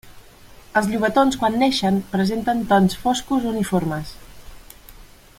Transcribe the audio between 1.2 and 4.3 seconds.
quan neixen presenten tons foscos uniformes.